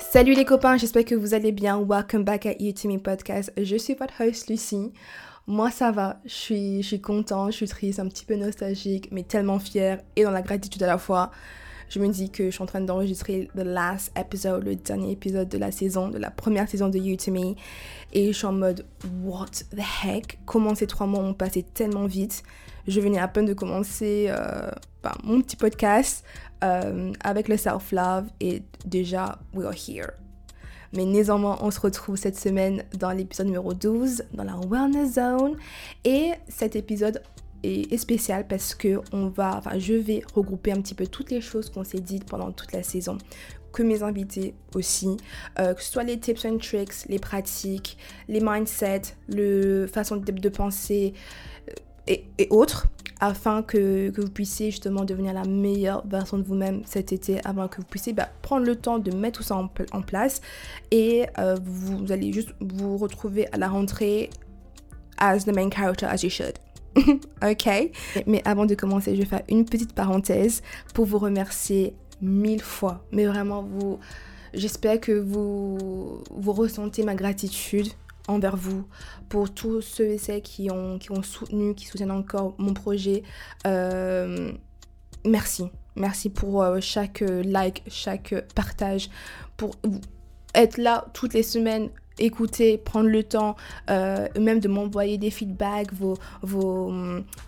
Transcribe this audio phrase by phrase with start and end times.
[0.00, 1.78] Salut les copains, j'espère que vous allez bien.
[1.78, 3.52] Welcome back at You To Me Podcast.
[3.56, 4.92] Je suis votre host Lucie.
[5.46, 9.08] Moi ça va, je suis, je suis contente, je suis triste, un petit peu nostalgique,
[9.12, 11.30] mais tellement fière et dans la gratitude à la fois.
[11.90, 15.72] Je me dis que je suis en train d'enregistrer the le dernier épisode de la
[15.72, 17.56] saison, de la première saison de You To Me.
[18.12, 18.86] Et je suis en mode,
[19.24, 20.38] what the heck?
[20.46, 22.44] Comment ces trois mois ont passé tellement vite?
[22.86, 24.70] Je venais à peine de commencer euh,
[25.02, 26.24] ben, mon petit podcast
[26.62, 30.12] euh, avec le self-love et déjà, we are here.
[30.92, 35.56] Mais néanmoins, on se retrouve cette semaine dans l'épisode numéro 12, dans la Wellness Zone.
[36.04, 37.20] Et cet épisode
[37.62, 41.30] est, est spécial parce que on va, enfin, je vais regrouper un petit peu toutes
[41.30, 43.18] les choses qu'on s'est dites pendant toute la saison
[43.72, 45.16] que mes invités aussi,
[45.58, 47.96] euh, que ce soit les tips and tricks, les pratiques,
[48.28, 51.14] les mindsets, le façon de, penser
[51.68, 52.86] euh, et, autres
[53.20, 57.68] afin que, que, vous puissiez justement devenir la meilleure version de vous-même cet été, avant
[57.68, 60.40] que vous puissiez bah, prendre le temps de mettre tout ça en, en place
[60.90, 64.30] et euh, vous allez juste vous retrouver à la rentrée
[65.18, 66.58] as the main character as you should.
[67.42, 67.90] ok
[68.26, 70.62] Mais avant de commencer, je vais faire une petite parenthèse
[70.94, 73.04] pour vous remercier mille fois.
[73.12, 73.98] Mais vraiment, vous,
[74.54, 77.88] j'espère que vous, vous ressentez ma gratitude
[78.28, 78.84] envers vous,
[79.28, 83.22] pour tous ceux et celles qui ont, qui ont soutenu, qui soutiennent encore mon projet.
[83.66, 84.52] Euh,
[85.24, 85.64] merci.
[85.96, 89.10] Merci pour euh, chaque like, chaque partage,
[89.56, 89.72] pour
[90.54, 93.56] être là toutes les semaines écouter, prendre le temps,
[93.90, 96.92] euh, même de m'envoyer des feedbacks, vos, vos,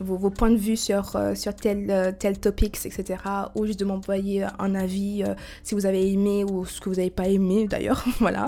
[0.01, 3.23] vos, vos, points de vue sur, euh, sur tel, euh, tel topics, etc.
[3.55, 6.97] Ou juste de m'envoyer un avis euh, si vous avez aimé ou ce que vous
[6.97, 8.47] n'avez pas aimé d'ailleurs, voilà.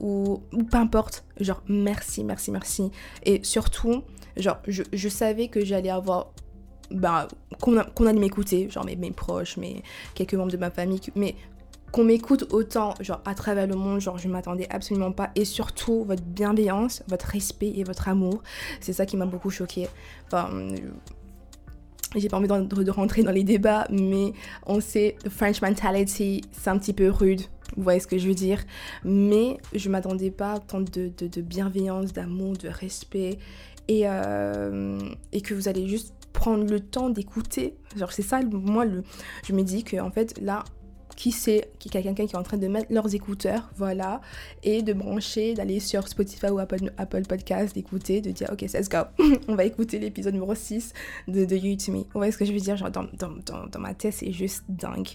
[0.00, 2.90] Ou, ou peu importe, genre merci, merci, merci.
[3.24, 4.02] Et surtout,
[4.36, 6.32] genre, je, je savais que j'allais avoir
[6.90, 7.28] bah,
[7.60, 9.82] qu'on qu allait m'écouter, genre mes, mes proches, mes,
[10.14, 11.34] quelques membres de ma famille, mais
[11.92, 15.30] qu'on m'écoute autant, genre à travers le monde, genre je m'attendais absolument pas.
[15.34, 18.42] Et surtout, votre bienveillance, votre respect et votre amour,
[18.80, 19.88] c'est ça qui m'a beaucoup choqué.
[20.26, 20.50] Enfin,
[22.16, 24.32] j'ai pas envie de, rentrer dans les débats, mais
[24.66, 27.42] on sait, the French mentality, c'est un petit peu rude.
[27.76, 28.64] Vous voyez ce que je veux dire?
[29.04, 33.38] Mais je m'attendais pas tant de bienveillance, d'amour, de respect.
[33.88, 34.98] Et, euh,
[35.32, 37.74] et que vous allez juste prendre le temps d'écouter.
[37.96, 39.02] Genre, c'est ça, moi, le,
[39.46, 40.64] je me dis que en fait, là,
[41.18, 44.20] qui qu'il y a quelqu'un qui est en train de mettre leurs écouteurs, voilà,
[44.62, 48.88] et de brancher, d'aller sur Spotify ou Apple, Apple Podcast, d'écouter, de dire ok, let's
[48.88, 48.98] go,
[49.48, 50.92] on va écouter l'épisode numéro 6
[51.26, 51.98] de, de You To Me.
[51.98, 52.76] Vous voyez ce que je veux dire?
[52.76, 55.08] Genre dans, dans, dans, dans ma tête, c'est juste dingue.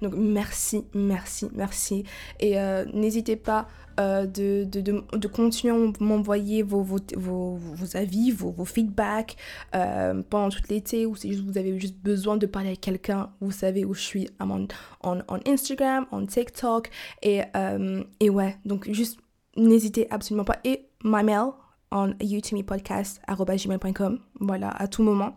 [0.00, 2.04] Donc merci, merci, merci.
[2.40, 3.68] Et euh, n'hésitez pas
[4.00, 9.36] euh, de, de, de, continuer à m'envoyer vos, vos, vos, avis, vos, vos feedbacks
[9.74, 13.30] euh, pendant tout l'été ou c'est juste vous avez juste besoin de parler avec quelqu'un,
[13.42, 14.30] vous savez où je suis.
[14.40, 14.66] I'm
[15.02, 16.90] on, on Instagram, on TikTok
[17.22, 19.18] et, euh, et ouais, donc juste
[19.56, 20.58] n'hésitez absolument pas.
[20.64, 21.50] Et my mail,
[21.92, 25.34] en youtomepodcast.com, voilà, à tout moment.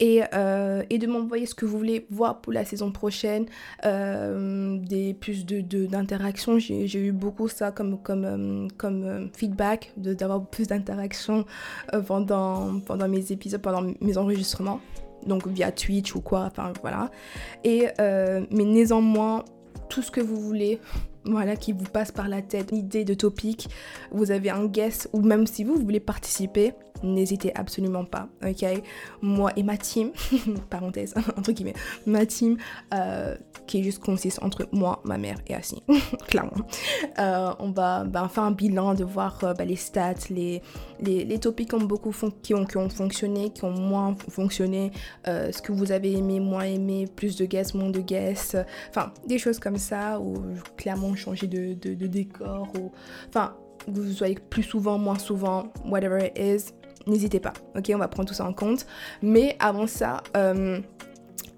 [0.00, 3.46] Et, euh, et de m'envoyer ce que vous voulez voir pour la saison prochaine,
[3.86, 6.52] euh, des plus d'interactions.
[6.54, 11.46] De, J'ai eu beaucoup ça comme, comme, comme feedback, d'avoir plus d'interactions
[11.94, 14.80] euh, pendant, pendant mes épisodes, pendant mes enregistrements.
[15.28, 17.10] Donc via Twitch ou quoi, enfin voilà.
[17.64, 19.44] Et, euh, mais néanmoins,
[19.88, 20.80] tout ce que vous voulez,
[21.24, 23.68] voilà, qui vous passe par la tête, l'idée de topic,
[24.10, 26.72] vous avez un guest, ou même si vous voulez participer,
[27.02, 28.64] n'hésitez absolument pas, ok?
[29.22, 30.10] Moi et ma team,
[30.70, 31.74] parenthèse, entre guillemets,
[32.06, 32.56] ma team,
[32.94, 33.36] euh,
[33.66, 35.82] qui juste consiste entre moi, ma mère et Assi,
[36.26, 36.66] clairement.
[37.18, 40.62] Euh, on va bah, faire un bilan de voir euh, bah, les stats, les,
[41.00, 44.90] les, les topics qui ont beaucoup fonctionné, qui ont moins fonctionné,
[45.28, 48.56] euh, ce que vous avez aimé, moins aimé, plus de guests, moins de guests,
[48.88, 50.34] enfin, des choses comme ça, ou
[50.76, 51.74] clairement changer de
[52.06, 52.90] décor, ou
[53.28, 53.54] enfin,
[53.94, 56.72] que vous soyez plus souvent, moins souvent, whatever it is,
[57.08, 58.86] n'hésitez pas, ok On va prendre tout ça en compte.
[59.22, 60.78] Mais avant ça, euh,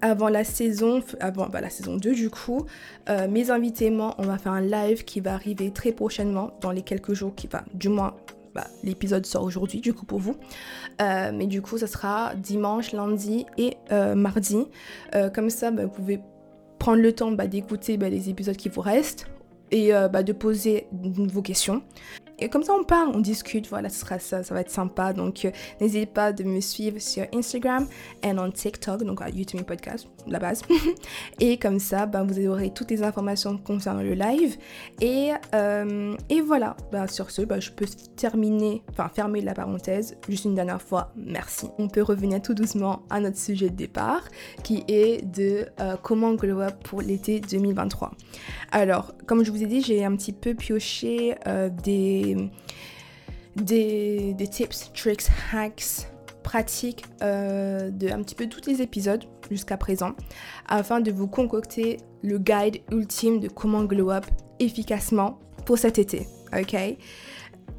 [0.01, 2.65] avant la saison, avant bah, la saison 2 du coup,
[3.09, 6.71] euh, mes invités, moi, on va faire un live qui va arriver très prochainement, dans
[6.71, 8.15] les quelques jours qui va, du moins,
[8.55, 10.35] bah, l'épisode sort aujourd'hui du coup pour vous.
[11.01, 13.77] Euh, mais du coup, ça sera dimanche, lundi et
[14.15, 14.65] mardi.
[15.33, 16.19] Comme ça, bah, vous pouvez
[16.79, 19.27] prendre le temps bah, d'écouter les épisodes qui vous restent
[19.69, 21.81] et de poser vos questions.
[22.41, 23.69] Et comme ça, on parle, on discute.
[23.69, 25.13] Voilà, ce sera ça, ça va être sympa.
[25.13, 27.87] Donc, euh, n'hésitez pas de me suivre sur Instagram
[28.23, 30.63] et en TikTok, donc à YouTube Podcast, la base.
[31.39, 34.57] et comme ça, ben, vous aurez toutes les informations concernant le live.
[35.01, 37.85] Et, euh, et voilà, ben, sur ce, ben, je peux
[38.15, 41.11] terminer, enfin fermer la parenthèse juste une dernière fois.
[41.15, 41.67] Merci.
[41.77, 44.23] On peut revenir tout doucement à notre sujet de départ,
[44.63, 48.11] qui est de euh, comment glow up pour l'été 2023.
[48.71, 51.35] Alors, comme je vous ai dit, j'ai un petit peu pioché
[51.83, 52.30] des
[53.55, 56.07] des, tips, tricks, hacks,
[56.43, 60.13] pratiques euh, de un petit peu tous les épisodes jusqu'à présent
[60.67, 64.25] afin de vous concocter le guide ultime de comment glow up
[64.59, 66.27] efficacement pour cet été.
[66.57, 66.75] Ok?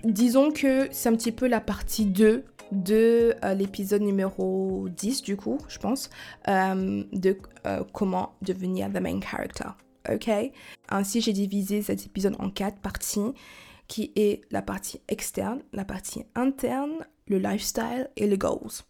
[0.04, 5.37] Disons que c'est un petit peu la partie 2 de euh, l'épisode numéro 10 du
[5.37, 6.10] coup, je pense,
[6.48, 7.37] euh, de
[7.93, 9.69] comment devenir the main character.
[10.10, 10.31] Ok?
[10.88, 13.32] Ainsi, j'ai divisé cet épisode en quatre parties
[13.88, 18.82] qui est la partie externe, la partie interne, le lifestyle et les goals.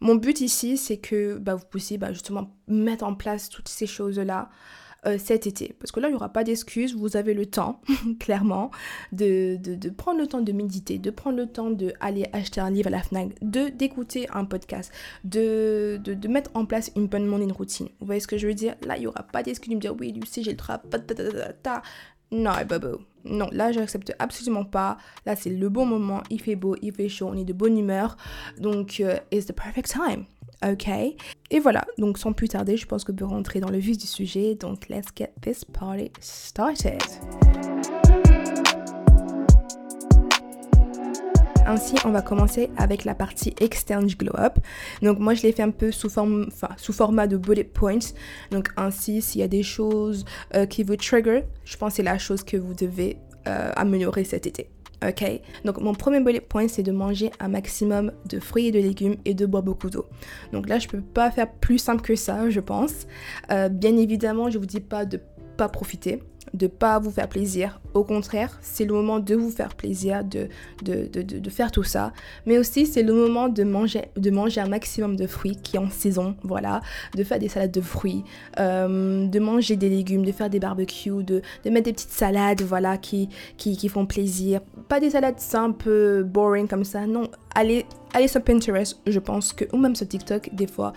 [0.00, 3.86] Mon but ici, c'est que bah, vous puissiez bah, justement mettre en place toutes ces
[3.86, 4.50] choses-là
[5.06, 5.74] euh, cet été.
[5.78, 7.80] Parce que là, il n'y aura pas d'excuses, vous avez le temps,
[8.20, 8.70] clairement,
[9.12, 12.88] de, de, prendre le temps de méditer, de prendre le temps d'aller acheter un livre
[12.88, 14.92] à la FNAC, d'écouter un podcast,
[15.24, 17.88] de, de, mettre en place une bonne morning routine.
[18.00, 18.74] Vous voyez ce que je veux dire?
[18.82, 20.82] Là, il n'y aura pas d'excuses de me dire oui, Lucie, j'ai le travail,
[22.32, 23.00] non, bobo.
[23.28, 24.98] Non, là, j'accepte absolument pas.
[25.24, 26.22] Là, c'est le bon moment.
[26.30, 28.16] Il fait beau, il fait chaud, on est de bonne humeur.
[28.58, 30.24] Donc, euh, it's the perfect time.
[30.64, 30.88] Ok?
[31.50, 34.06] Et voilà, donc sans plus tarder, je pense que peut rentrer dans le vif du
[34.06, 34.54] sujet.
[34.54, 37.02] Donc, let's get this party started.
[41.66, 44.58] Ainsi, on va commencer avec la partie externe glow up.
[45.02, 47.98] Donc moi, je l'ai fait un peu sous, forme, sous format de bullet points.
[48.52, 50.24] Donc ainsi, s'il y a des choses
[50.54, 53.18] euh, qui vous trigger, je pense que c'est la chose que vous devez
[53.48, 54.70] euh, améliorer cet été.
[55.04, 55.24] Ok?
[55.64, 59.16] Donc mon premier bullet point, c'est de manger un maximum de fruits et de légumes
[59.24, 60.06] et de boire beaucoup d'eau.
[60.52, 63.08] Donc là, je peux pas faire plus simple que ça, je pense.
[63.50, 65.20] Euh, bien évidemment, je vous dis pas de
[65.56, 66.22] pas profiter
[66.54, 67.80] de pas vous faire plaisir.
[67.94, 70.48] Au contraire, c'est le moment de vous faire plaisir, de,
[70.82, 72.12] de, de, de faire tout ça.
[72.44, 75.78] Mais aussi, c'est le moment de manger, de manger un maximum de fruits qui est
[75.78, 76.80] en saison, voilà.
[77.14, 78.24] De faire des salades de fruits,
[78.58, 82.98] euh, de manger des légumes, de faire des barbecues, de, mettre des petites salades, voilà,
[82.98, 84.60] qui, qui, qui font plaisir.
[84.88, 87.28] Pas des salades simples, boring comme ça, non.
[87.58, 87.86] Allez,
[88.28, 90.92] sur Pinterest, je pense que, ou même sur TikTok, des fois,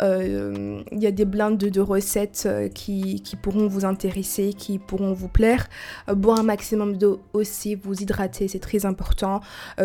[0.00, 5.12] euh, il y a des blindes de, recettes euh, qui, pourront vous intéresser, qui pourront
[5.12, 5.66] vous plaire.
[6.08, 9.40] Euh, boire un maximum d'eau aussi, vous hydrater, c'est très important.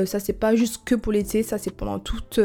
[0.05, 2.39] ça, c'est pas juste que pour l'été, ça, c'est pendant toute,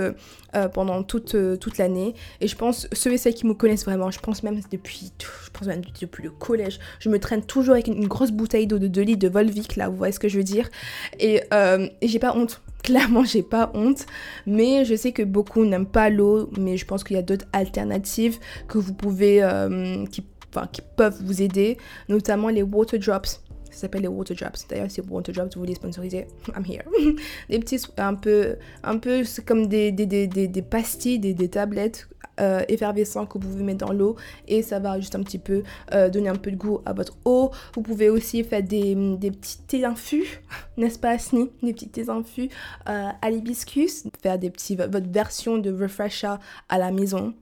[0.73, 2.15] pendant toute, toute l'année.
[2.41, 5.51] Et je pense, ceux et celles qui me connaissent vraiment, je pense même depuis, je
[5.53, 8.89] pense même depuis le collège, je me traîne toujours avec une, grosse bouteille d'eau de
[8.89, 10.71] 2 litres de Volvic, là, vous voyez ce que je veux dire.
[11.19, 14.07] Et, et j'ai pas honte clairement j'ai pas honte
[14.47, 17.47] mais je sais que beaucoup n'aiment pas l'eau mais je pense qu'il y a d'autres
[17.53, 18.39] alternatives
[18.69, 20.25] que vous pouvez euh, qui,
[20.73, 21.79] qui peuvent vous aider
[22.09, 23.41] notamment les water drops
[23.71, 24.69] ça s'appelle les water drops.
[24.69, 26.85] D'ailleurs, si water drops, vous voulez sponsoriser, I'm here.
[27.51, 28.55] des petits, un peu,
[28.85, 32.07] un peu comme des, des, des, des pastilles, des tablettes
[32.41, 34.17] euh, effervescent que vous pouvez mettre dans l'eau
[34.49, 37.17] et ça va juste un petit peu euh, donner un peu de goût à votre
[37.25, 37.51] eau.
[37.75, 40.43] Vous pouvez aussi faire des, des petits thés infus,
[40.77, 41.51] n'est-ce pas Asni?
[41.63, 42.49] Des petits thés infus
[42.89, 46.35] euh, à l'hibiscus, faire des petits, votre version de refresher
[46.69, 47.35] à la maison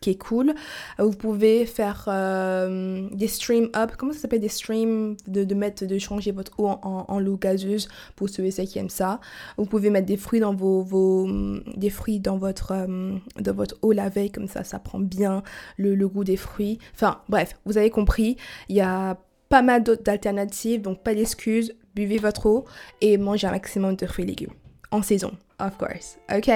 [0.00, 0.54] qui est cool.
[0.98, 5.98] Vous pouvez faire euh, des stream up, comment ça s'appelle des streams de, mettre, de
[5.98, 9.20] changer votre eau en, en, l'eau gazeuse pour ceux et celles qui aiment ça.
[9.56, 11.28] Vous pouvez mettre des fruits dans vos,
[11.76, 15.42] des fruits dans votre, euh, dans votre eau la veille, comme ça, ça prend bien
[15.76, 16.78] le goût des fruits.
[16.94, 18.36] Enfin, bref, vous avez compris,
[18.68, 22.64] il y a pas mal d'autres alternatives, donc pas d'excuses, buvez votre eau
[23.00, 24.54] et mangez un maximum de fruits et légumes
[24.90, 25.32] en saison.
[25.60, 26.18] Of course.
[26.34, 26.50] OK?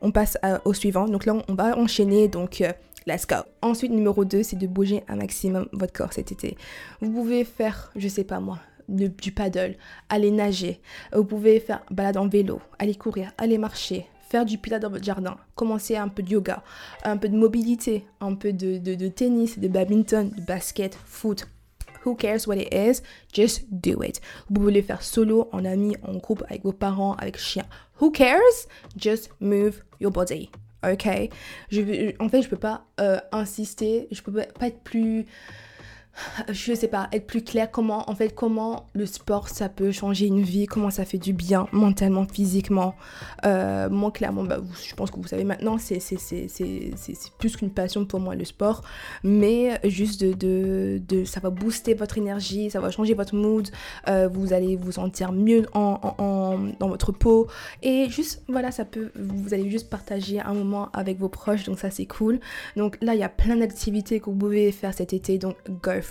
[0.00, 1.06] On passe au suivant.
[1.06, 2.28] Donc là, on va enchaîner.
[2.28, 2.72] Donc, euh,
[3.06, 3.36] let's go.
[3.62, 6.56] Ensuite, numéro 2, c'est de bouger un maximum votre corps cet été.
[7.00, 9.76] Vous pouvez faire, je sais pas moi, du paddle,
[10.08, 10.80] aller nager.
[11.12, 15.04] Vous pouvez faire balade en vélo, aller courir, aller marcher, faire du pilates dans votre
[15.04, 16.62] jardin, commencer un peu de yoga,
[17.04, 21.46] un peu de mobilité, un peu de, tennis, de badminton, de basket, foot,
[22.04, 23.02] Who cares what it is?
[23.32, 24.20] Just do it.
[24.48, 27.64] Vous pouvez le faire solo, en ami, en groupe, avec vos parents, avec chien.
[28.00, 28.68] Who cares?
[28.96, 30.50] Just move your body.
[30.84, 31.06] Ok?
[32.20, 35.24] En fait, je peux pas euh, insister, je peux pas être plus
[36.48, 40.26] je sais pas, être plus clair comment, en fait, comment le sport ça peut changer
[40.26, 42.94] une vie, comment ça fait du bien mentalement, physiquement.
[43.44, 45.98] Euh, moi, clairement, bah, je pense que vous savez maintenant, c'est
[47.38, 48.82] plus qu'une passion pour moi le sport,
[49.22, 53.68] mais juste de, de, ça va booster votre énergie, ça va changer votre mood,
[54.08, 57.48] euh, vous allez vous sentir mieux en, dans votre peau
[57.82, 61.78] et juste, voilà, ça peut, vous allez juste partager un moment avec vos proches, donc
[61.78, 62.40] ça c'est cool.
[62.76, 66.03] Donc là, il y a plein d'activités que vous pouvez faire cet été, donc go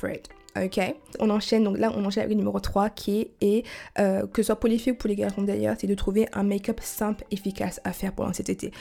[0.55, 0.79] Ok,
[1.19, 3.65] on enchaîne, donc là on enchaîne avec le numéro 3 qui est,
[3.97, 6.27] euh, que ce soit pour les filles ou pour les garçons d'ailleurs, c'est de trouver
[6.31, 8.71] un make-up simple, efficace à faire pendant cet été.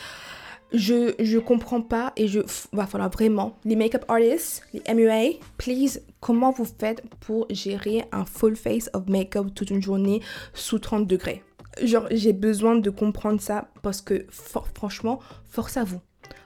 [0.75, 2.41] Je, je comprends pas et je
[2.73, 8.27] va falloir vraiment les make-up artists, les MUA, please, comment vous faites pour gérer un
[8.27, 10.21] full face of make-up toute une journée
[10.53, 11.43] sous 30 degrés?
[11.83, 14.27] Genre, j'ai besoin de comprendre ça parce que
[14.75, 16.01] franchement, force à vous.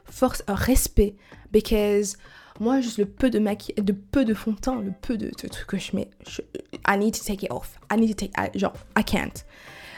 [0.04, 1.16] Force, à respect.
[1.52, 2.16] Because
[2.60, 5.30] moi, juste le peu de maquillage, de peu de fond de teint, le peu de,
[5.30, 6.08] trucs que je mets,
[6.88, 7.78] I need to take it off.
[7.92, 9.44] I need to take, it genre, I can't.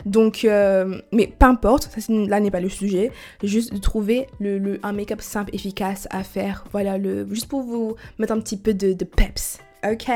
[0.04, 3.10] Donc, euh, mais peu importe, ça, là n'est pas le sujet.
[3.42, 6.64] Juste de trouver le, un make-up simple, efficace à faire.
[6.72, 9.58] Voilà, le, juste pour vous mettre un petit peu de, peps.
[9.88, 10.08] Ok,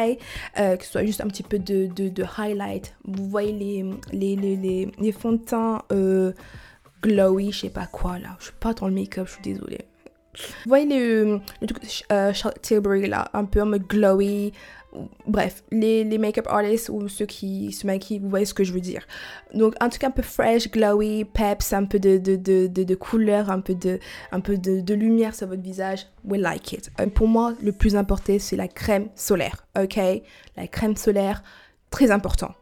[0.59, 2.95] euh, que ce soit juste un petit peu de, de, highlight.
[3.05, 6.33] Vous voyez les, les, les, les, fonds de teint euh,
[7.03, 8.37] glowy, je sais pas quoi là.
[8.41, 9.87] Je suis pas dans le make-up, je suis désolée.
[10.35, 14.53] Vous voyez le, le truc euh, Charlotte Tilbury là, un peu en mode glowy.
[15.27, 18.75] Bref, les, les make-up artists ou ceux qui se maquillent, vous voyez ce que je
[18.75, 19.07] veux dire.
[19.55, 23.51] Donc, un truc un peu fresh, glowy, peps, un peu de, de, de, de, couleur,
[23.51, 23.99] un peu, de,
[24.33, 26.07] un peu de, de, lumière sur votre visage.
[26.25, 26.91] We like it.
[27.01, 29.67] Euh, pour moi, le plus important, c'est la crème solaire.
[29.79, 29.99] Ok?
[30.57, 31.43] La crème solaire,
[31.91, 32.55] très important.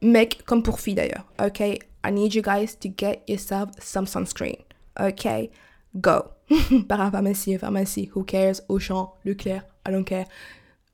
[0.00, 1.26] Mec, comme pour filles d'ailleurs.
[1.44, 1.60] Ok?
[1.60, 4.56] I need you guys to get yourself some sunscreen.
[4.98, 5.50] Ok?
[5.96, 6.37] Go.
[6.88, 10.26] Par pharmacie, who cares, Auchan, Leclerc, I don't care.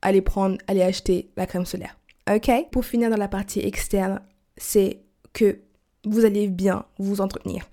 [0.02, 1.96] Allez prendre, allez acheter la crème solaire.
[2.32, 2.50] Ok?
[2.70, 4.20] Pour finir dans la partie externe,
[4.56, 5.00] c'est
[5.32, 5.60] que
[6.04, 7.64] vous allez bien vous entretenir.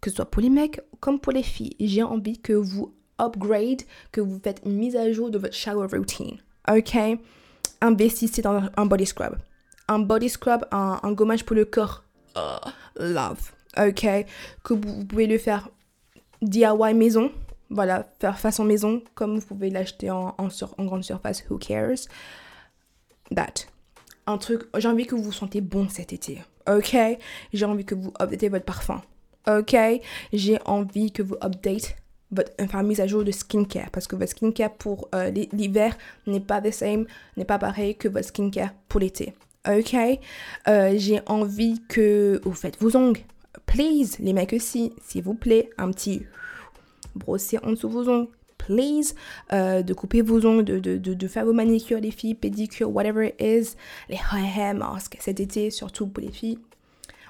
[0.00, 1.76] Que ce soit pour les mecs comme pour les filles.
[1.80, 5.88] J'ai envie que vous upgrade, que vous faites une mise à jour de votre shower
[5.92, 6.38] routine.
[6.70, 6.96] Ok?
[7.80, 9.36] Investissez dans un body scrub.
[9.88, 12.04] Un body scrub, un, gommage pour le corps.
[12.36, 13.52] Oh, love.
[13.76, 14.06] Ok?
[14.62, 15.68] Que vous pouvez le faire
[16.42, 17.30] DIY maison.
[17.70, 22.08] Voilà, faire façon maison, comme vous pouvez l'acheter en, en, grande surface, who cares?
[23.34, 23.66] That.
[24.26, 26.42] Un truc, j'ai envie que vous vous sentez bon cet été.
[26.68, 26.96] Ok?
[27.52, 29.02] J'ai envie que vous updatez votre parfum.
[29.46, 29.76] Ok?
[30.32, 31.96] J'ai envie que vous update
[32.30, 36.40] votre enfin, mise à jour de skincare parce que votre skincare pour euh, l'hiver n'est
[36.40, 39.34] pas the same, n'est pas pareil que votre skincare pour l'été.
[39.68, 39.94] Ok?
[40.68, 43.20] Euh, J'ai envie que vous faites vos ongles
[43.68, 46.22] please, les mecs aussi, s'il vous plaît, un petit
[47.14, 49.14] brosser en dessous vos ongles, please,
[49.52, 53.28] euh, de couper vos ongles, de, de, de, faire vos manicures, les filles, pédicures, whatever
[53.28, 53.76] it is,
[54.08, 56.58] les hair masks cet été, surtout pour les filles.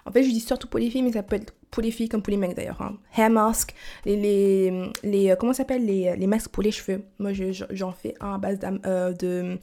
[0.07, 2.09] En fait, je dis surtout pour les filles, mais ça peut être pour les filles
[2.09, 2.81] comme pour les mecs d'ailleurs.
[2.81, 2.97] Hein.
[3.17, 3.75] Hair mask,
[4.07, 7.03] les, les, euh, comment s'appelle les, les masques pour les cheveux.
[7.19, 7.33] Moi,
[7.71, 9.59] j'en fais un à base euh, de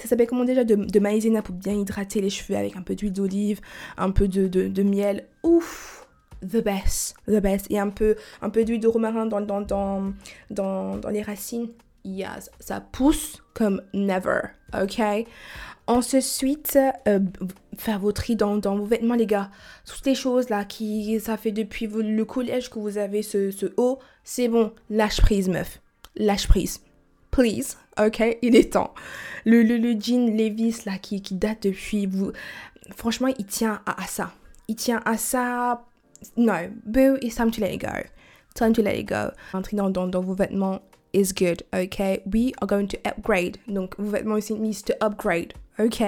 [0.00, 2.94] ça s'appelle comment déjà de, de, maïzena pour bien hydrater les cheveux avec un peu
[2.94, 3.60] d'huile d'olive,
[3.96, 5.26] un peu de, miel.
[5.42, 6.06] Ouf
[6.42, 7.66] The best, the best.
[7.70, 10.12] Et un peu, un peu d'huile de romarin dans, dans, dans,
[10.50, 11.68] dans, les racines.
[12.04, 14.40] Yes, ça pousse comme never,
[14.78, 15.26] ok?
[15.88, 17.20] Ensuite, euh,
[17.76, 19.50] faire vos tri dans, dans, vos vêtements, les gars.
[19.86, 23.98] Toutes les choses là qui, ça fait depuis le collège que vous avez ce haut,
[24.22, 25.80] c'est bon, lâche prise, meuf.
[26.16, 26.80] Lâche prise
[27.36, 28.94] please, ok, il est temps.
[29.44, 32.32] Le, le, le jean Levis là qui, qui date depuis, vous,
[32.96, 34.32] franchement, il tient à, ça.
[34.68, 35.84] Il tient à ça.
[36.38, 36.54] No,
[36.86, 37.92] boo, it's time to let it go.
[38.54, 39.32] Time to let it go.
[39.52, 40.80] Entrer dans, dans, vos vêtements
[41.12, 42.22] is good, ok?
[42.32, 43.58] We are going to upgrade.
[43.68, 46.02] Donc, vos vêtements aussi needs to upgrade, ok?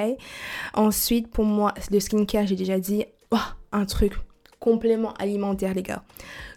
[0.72, 3.36] Ensuite, pour moi, le skincare, j'ai déjà dit, oh,
[3.72, 4.14] un truc
[4.60, 6.04] complément alimentaire, les gars.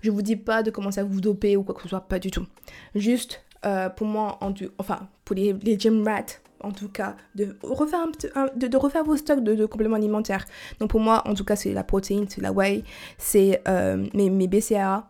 [0.02, 2.20] Je vous dis pas de commencer à vous doper ou quoi que ce soit, pas
[2.20, 2.48] du tout.
[2.96, 7.56] Juste euh, pour moi, en enfin, pour les, les gym rats, en tout cas, de
[7.64, 10.46] refaire, un, de, refaire vos stocks de, compléments alimentaires.
[10.80, 12.84] Donc pour moi, en tout cas, c'est la protéine, c'est la whey,
[13.18, 15.08] c'est euh, mes, mes, BCAA,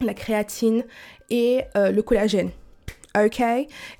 [0.00, 0.84] la créatine
[1.28, 2.50] et euh, le collagène.
[3.18, 3.40] Ok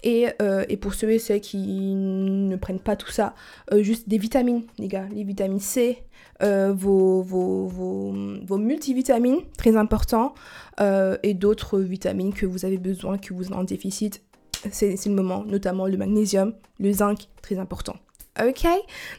[0.04, 0.26] et,
[0.68, 3.34] et, pour ceux et celles qui ne prennent pas tout ça,
[3.80, 5.06] juste des vitamines, les gars.
[5.12, 6.04] Les vitamines C,
[6.42, 8.14] euh, vos, vos, vos,
[8.46, 10.32] vos, multivitamines, très important,
[10.80, 14.22] euh, et d'autres vitamines que vous avez besoin, que vous en déficit.
[14.70, 17.96] C'est le moment, notamment le magnésium, le zinc, très important.
[18.40, 18.66] Ok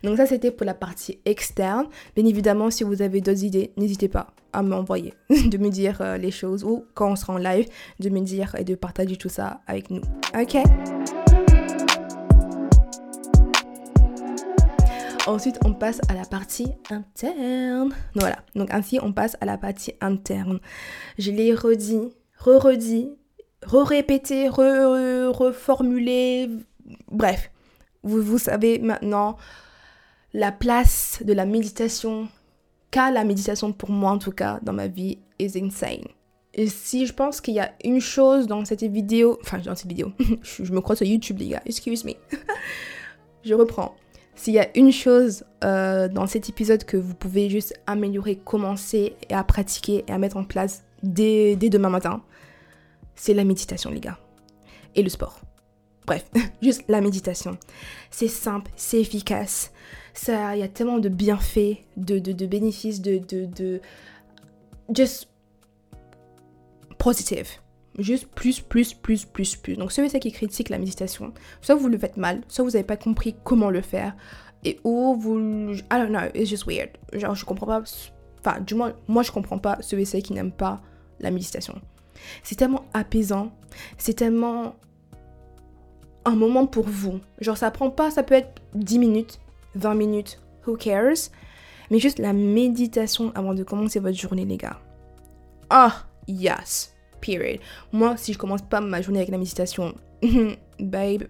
[0.03, 1.87] Donc ça c'était pour la partie externe.
[2.15, 6.17] Bien évidemment, si vous avez d'autres idées, n'hésitez pas à m'envoyer, de me dire euh,
[6.17, 7.67] les choses ou quand on sera en live,
[7.99, 10.01] de me dire et de partager tout ça avec nous.
[10.39, 10.57] Ok?
[15.27, 17.93] Ensuite, on passe à la partie interne.
[18.15, 20.59] Voilà, donc ainsi, on passe à la partie interne.
[21.19, 23.11] Je l'ai redit, re-redit,
[23.63, 26.49] re-répété, reformulé.
[27.09, 27.51] Bref,
[28.03, 29.37] vous, vous savez maintenant
[30.33, 32.27] la place de la méditation
[32.91, 36.05] qu'a la méditation pour moi en tout cas dans ma vie, is insane.
[36.53, 39.87] Et si je pense qu'il y a une chose dans cette vidéo, enfin dans cette
[39.87, 42.13] vidéo, je, me crois sur YouTube les gars, excuse me.
[43.43, 43.95] je reprends.
[44.35, 49.15] S'il y a une chose euh, dans cet épisode que vous pouvez juste améliorer, commencer
[49.29, 52.21] à pratiquer et à mettre en place dès, dès demain matin,
[53.15, 54.17] c'est la méditation les gars.
[54.95, 55.39] Et le sport.
[56.05, 56.25] Bref,
[56.61, 57.57] juste la méditation.
[58.09, 59.71] C'est simple, c'est efficace.
[60.27, 63.81] Il y a tellement de bienfaits, de, bénéfices, de, de,
[64.93, 65.29] just
[66.97, 67.47] positive.
[67.97, 69.75] Juste plus, plus, plus, plus, plus.
[69.75, 72.97] Donc celui qui critique la méditation, soit vous le faites mal, soit vous n'avez pas
[72.97, 74.15] compris comment le faire,
[74.63, 75.73] et ou vous...
[75.73, 76.89] I don't know, it's just weird.
[77.13, 77.83] Genre je comprends pas...
[78.39, 80.81] Enfin, du moins, moi je comprends pas celui qui n'aime pas
[81.19, 81.79] la méditation.
[82.43, 83.51] C'est tellement apaisant,
[83.97, 84.75] c'est tellement
[86.25, 87.19] un moment pour vous.
[87.39, 89.39] Genre ça prend pas, ça peut être 10 minutes,
[89.75, 91.29] 20 minutes, who cares?
[91.89, 94.79] Mais juste la méditation avant de commencer votre journée les gars.
[95.69, 97.59] Ah, yes period.
[97.93, 99.95] Moi, si je commence pas ma journée avec la méditation,
[100.79, 101.23] babe,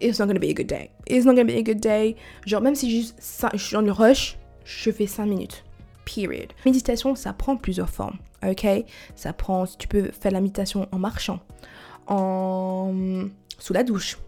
[0.00, 0.90] it's not gonna be a good day.
[1.06, 2.16] It's not gonna be a good day.
[2.46, 3.20] Genre, même si juste
[3.52, 5.64] je suis dans le rush, je fais 5 minutes.
[6.06, 6.52] Period.
[6.64, 8.16] Méditation, ça prend plusieurs formes.
[8.48, 8.66] Ok?
[9.14, 11.40] Ça prend, tu peux faire la méditation en marchant,
[12.08, 12.92] en
[13.58, 14.18] sous la douche,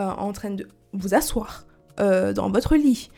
[0.00, 1.66] euh, en train de vous asseoir,
[2.00, 3.10] euh, dans votre lit,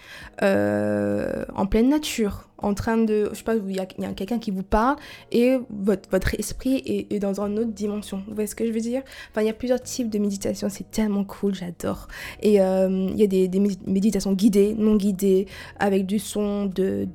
[0.43, 4.51] euh, en pleine nature, en train de, je sais pas, il y a, quelqu'un qui
[4.51, 4.97] vous parle
[5.33, 8.23] et votre, esprit est, dans une autre dimension.
[8.27, 9.03] Vous voyez ce que je veux dire?
[9.31, 12.09] Enfin, il y a plusieurs types de méditation, c'est tellement cool, j'adore.
[12.43, 15.47] Et euh, il y a des, méditations guidées, non guidées,
[15.79, 17.07] avec du son de,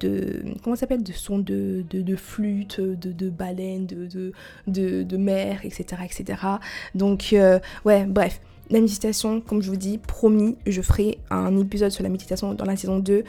[0.63, 1.03] comment ça s'appelle?
[1.03, 1.83] De son de,
[2.15, 4.33] flûte, de, baleine, de,
[4.67, 6.39] de, mer, etc., etc.
[6.93, 7.35] Donc,
[7.85, 8.39] ouais, bref.
[8.69, 12.65] La méditation, comme je vous dis, promis, je ferai un épisode sur la méditation dans
[12.65, 13.23] la saison 2.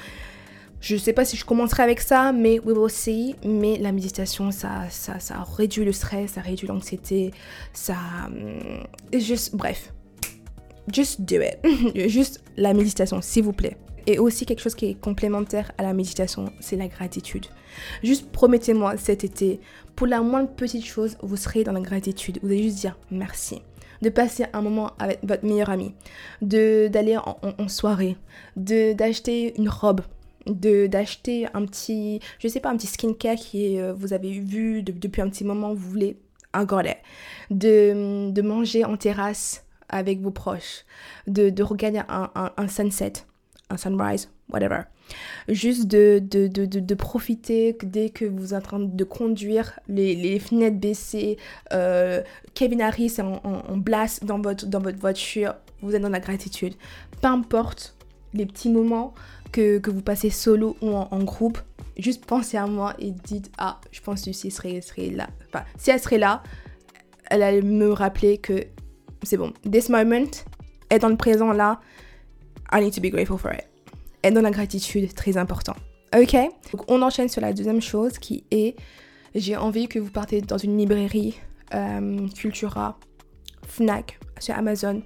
[0.81, 3.35] Je sais pas si je commencerai avec ça, mais we will see.
[3.45, 7.33] Mais la méditation, ça, ça, réduit le stress, ça réduit l'anxiété,
[7.73, 7.97] ça...
[8.27, 8.85] Hum,
[9.19, 9.93] juste, bref.
[10.93, 11.59] Just do it.
[12.09, 13.77] Juste la méditation, s'il vous plaît.
[14.07, 17.47] Et aussi quelque chose qui est complémentaire à la méditation, c'est la gratitude.
[18.05, 19.59] Juste promettez-moi cet été,
[19.97, 22.39] pour la moindre petite chose, vous serez dans la gratitude.
[22.41, 23.61] Vous allez juste dire merci
[24.03, 25.95] de passer un moment avec votre meilleur ami,
[26.43, 28.17] d'aller en, soirée,
[28.57, 30.03] de d'acheter une robe,
[30.47, 34.83] de d'acheter un petit, je sais pas, un petit skincare qui euh, vous avez vu
[34.83, 36.19] depuis un petit moment, vous voulez
[36.53, 37.03] un golet,
[37.51, 40.85] de, de manger en terrasse avec vos proches,
[41.27, 43.13] de, de regarder un, un sunset,
[43.71, 44.83] un sunrise, whatever.
[45.49, 50.17] Juste de, de, de, de, profiter dès que vous êtes en train de conduire, les,
[50.17, 51.37] les fenêtres baissées,
[51.73, 52.23] euh,
[52.55, 56.75] Kevin Harris en, en, blast dans votre, dans votre voiture, vous êtes dans la gratitude.
[57.21, 57.97] Peu importe
[58.35, 59.15] les petits moments
[59.53, 61.59] que, que vous passez solo ou en, groupe,
[61.97, 65.29] juste pensez à moi et dites Ah, je pense que Lucie serait, serait là.
[65.49, 66.43] Enfin, si elle serait là,
[67.31, 68.65] elle allait me rappeler que
[69.23, 69.53] c'est bon.
[69.71, 70.31] This moment,
[70.91, 71.81] est dans le présent là,
[72.73, 73.76] I need to be grateful for it
[74.35, 75.75] dans la gratitude, très important.
[76.15, 76.37] Ok?
[76.73, 78.77] Donc on enchaîne sur la deuxième chose qui est,
[79.35, 81.37] j'ai envie que vous partez dans une librairie,
[81.75, 82.99] euh, Cultura,
[83.67, 85.03] Fnac, sur Amazon,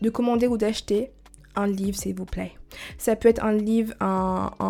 [0.00, 1.10] de commander ou d'acheter
[1.54, 2.52] un livre, s'il vous plaît.
[2.98, 3.94] Ça peut être un livre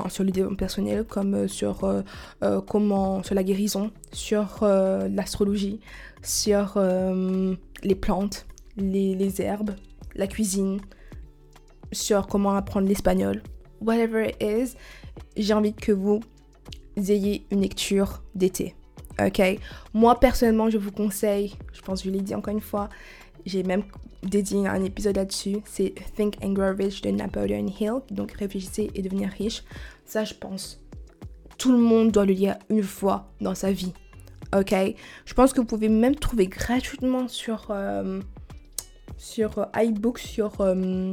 [0.09, 5.81] sur le développement personnel, comme euh, sur euh, comment, sur la guérison, sur l'astrologie,
[6.23, 6.79] sur
[7.83, 9.75] les plantes, les herbes,
[10.15, 10.81] la cuisine,
[11.93, 13.43] sur comment apprendre l'espagnol,
[13.81, 14.77] whatever it is,
[15.37, 16.21] j'ai envie que vous
[16.97, 18.75] ayez une lecture d'été.
[19.21, 19.41] Ok?
[19.95, 22.89] Moi, personnellement, je vous conseille, je pense que je l'ai dit encore une fois,
[23.47, 23.83] j'ai même
[24.23, 29.03] dédié un épisode là-dessus, c'est Think and Grow Rich de Napoleon Hill, donc réfléchissez et
[29.03, 29.65] devenir riche.
[30.05, 30.81] Ça, je pense,
[31.57, 33.93] tout le monde doit le lire une fois dans sa vie.
[34.57, 34.75] Ok?
[35.25, 38.21] Je pense que vous pouvez même trouver gratuitement sur, euh,
[39.17, 41.13] sur euh, iBooks, sur, euh,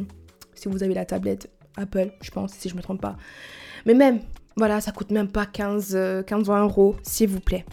[0.53, 3.17] si vous avez la tablette Apple, je pense, si je me trompe pas.
[3.85, 4.19] Mais même,
[4.57, 7.65] voilà, ça coûte même pas 15, 15 20 euros, s'il vous plaît.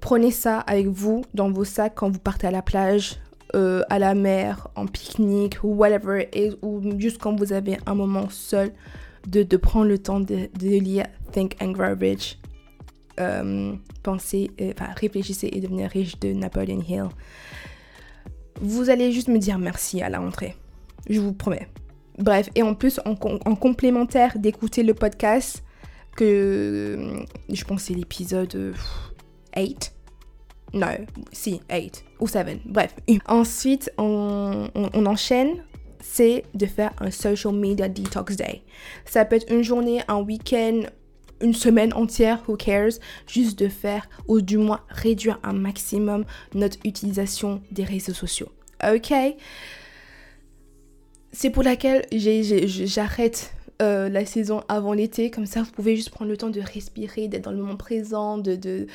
[0.00, 3.18] Prenez ça avec vous dans vos sacs quand vous partez à la plage,
[3.54, 7.94] euh, à la mer, en pique-nique, ou whatever et ou juste quand vous avez un
[7.94, 8.72] moment seul,
[9.26, 12.38] de, de prendre le temps de, de, lire Think and Rich.
[13.20, 17.08] Euh, pensez, euh, enfin, réfléchissez et devenir riche de Napoleon Hill.
[18.60, 20.56] Vous allez juste me dire merci à la rentrée.
[21.08, 21.68] Je vous promets
[22.18, 25.62] Bref, et en plus, en, complémentaire d'écouter le podcast,
[26.16, 28.74] que je pense c'est l'épisode
[29.56, 29.92] 8.
[30.74, 30.88] Non,
[31.32, 32.60] si, 8 ou 7.
[32.66, 32.94] Bref.
[33.26, 35.62] Ensuite, on, on enchaîne
[36.04, 38.62] c'est de faire un social media detox day.
[39.06, 40.82] Ça peut être une journée, un week-end,
[41.40, 46.24] une semaine entière, who cares, juste de faire ou du moins réduire un maximum
[46.54, 48.50] notre utilisation des réseaux sociaux.
[48.86, 49.12] Ok
[51.34, 56.30] C'est pour laquelle j'arrête euh, la saison avant l'été, comme ça vous pouvez juste prendre
[56.30, 58.86] le temps de respirer, d'être dans le moment présent, de,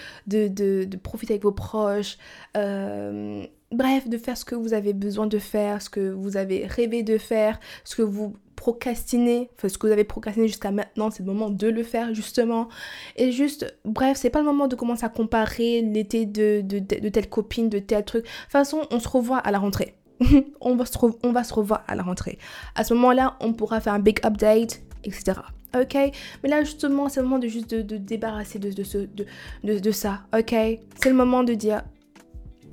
[1.03, 2.17] profiter avec vos proches.
[2.55, 6.65] Euh, bref, de faire ce que vous avez besoin de faire, ce que vous avez
[6.65, 11.11] rêvé de faire, ce que vous procrastinez, enfin ce que vous avez procrastiné jusqu'à maintenant,
[11.11, 12.69] c'est le moment de le faire justement.
[13.17, 17.09] Et juste, bref, c'est pas le moment de commencer à comparer l'été de, de, de,
[17.09, 18.23] telle copine, de tel truc.
[18.23, 19.98] De toute façon, on se revoit à la rentrée.
[20.61, 22.37] on, va se revoir à la rentrée.
[22.75, 25.39] À ce moment-là, on pourra faire un big update, etc.
[25.75, 25.95] Ok?
[26.43, 30.21] Mais là, justement, c'est le moment de juste de, débarrasser de, de, ça.
[30.37, 30.49] Ok?
[30.49, 31.83] C'est le moment de dire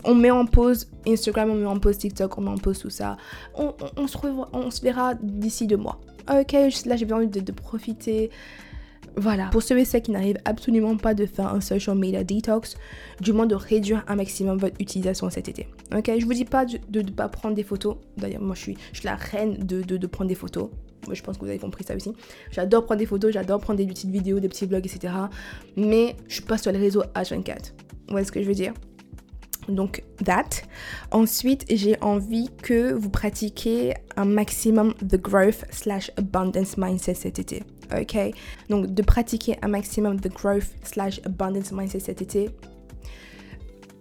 [0.04, 2.90] on met en pause Instagram, on met en pause TikTok, on met en pause tout
[2.90, 3.16] ça.
[3.54, 4.16] On, se,
[4.52, 6.00] on se verra d'ici deux mois.
[6.28, 8.30] Ok, là j'ai besoin de, de profiter.
[9.16, 9.48] Voilà.
[9.48, 12.76] Pour ceux et celles qui n'arrivent absolument pas de faire un social media detox,
[13.20, 15.68] du moins de réduire un maximum votre utilisation cet été.
[15.96, 17.96] Ok, je vous dis pas de ne pas prendre des photos.
[18.18, 20.68] D'ailleurs, moi je suis, je suis la reine de, de, prendre des photos.
[21.11, 22.12] Je pense que vous avez compris ça aussi.
[22.50, 25.14] J'adore prendre des photos, j'adore prendre des petites vidéos, des petits vlogs, etc.
[25.76, 27.72] Mais je suis pas sur les réseaux H24.
[27.79, 28.74] Vous voyez ce que je veux dire?
[29.68, 30.62] Donc, that.
[31.11, 37.64] Ensuite, j'ai envie que vous pratiquiez un maximum the growth slash abundance mindset cet été.
[37.92, 38.16] Ok
[38.68, 42.51] Donc, de pratiquer un maximum the growth slash abundance mindset cet été,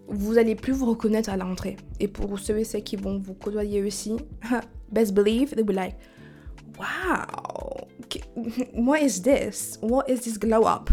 [0.07, 1.77] vous allez plus vous reconnaître à l'entrée.
[1.99, 4.15] Et pour ceux et celles qui vont vous côtoyer aussi,
[4.91, 5.95] best believe, they'll be like,
[6.77, 7.87] wow,
[8.73, 9.77] what is this?
[9.81, 10.89] What is this glow up?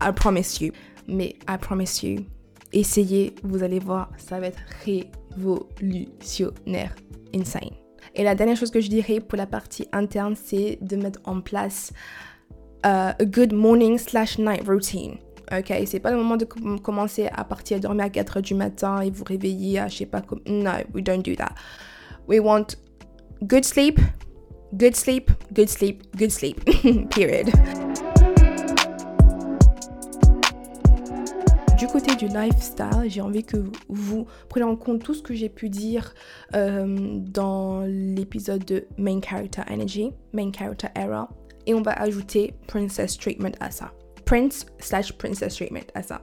[0.00, 0.72] I promise you.
[1.06, 2.24] Mais I promise you,
[2.72, 6.94] essayez, vous allez voir, ça va être révolutionnaire,
[7.34, 7.83] insane.
[8.14, 11.40] Et la dernière chose que je dirais pour la partie interne, c'est de mettre en
[11.40, 11.92] place
[12.84, 15.18] uh, a good morning slash night routine.
[15.52, 16.46] Ok, c'est pas le moment de
[16.78, 20.06] commencer à partir dormir à 4 h du matin et vous réveiller à je sais
[20.06, 20.40] pas comme.
[20.46, 21.54] No, we don't do that.
[22.26, 22.76] We want
[23.42, 24.00] good sleep,
[24.72, 26.64] good sleep, good sleep, good sleep.
[27.10, 27.50] Period.
[31.94, 33.56] Côté du lifestyle, j'ai envie que
[33.88, 36.12] vous preniez en compte tout ce que j'ai pu dire
[36.56, 41.28] euh, dans l'épisode de Main Character Energy, Main Character Era,
[41.66, 43.92] et on va ajouter Princess Treatment à ça.
[44.24, 46.22] Prince slash Princess Treatment à ça.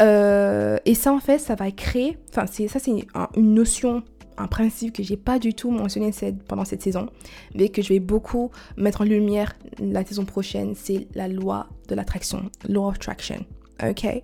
[0.00, 4.02] Euh, et ça, en fait, ça va créer, enfin, ça, c'est une notion
[4.36, 6.10] un principe que j'ai pas du tout mentionné
[6.48, 7.08] pendant cette saison,
[7.54, 11.94] mais que je vais beaucoup mettre en lumière la saison prochaine, c'est la loi de
[11.94, 13.46] l'attraction, law of attraction
[13.82, 14.22] ok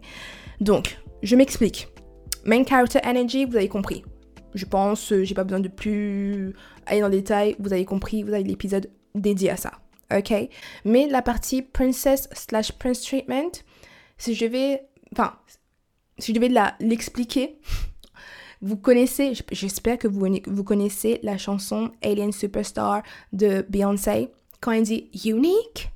[0.61, 1.89] Donc, je m'explique.
[2.45, 4.03] Main character energy, vous avez compris.
[4.55, 6.55] Je pense, euh, j'ai pas besoin de plus
[6.87, 9.73] aller dans le détail, vous avez compris, vous avez l'épisode dédié à ça,
[10.17, 10.33] ok
[10.85, 13.51] Mais la partie princess slash prince treatment,
[14.19, 14.83] si je vais,
[15.13, 15.35] enfin,
[16.19, 17.61] si je devais l'expliquer,
[18.61, 24.31] vous connaissez, j'espère que vous, vous connaissez la chanson Alien Superstar de Beyoncé.
[24.61, 25.91] Quand elle dit unique,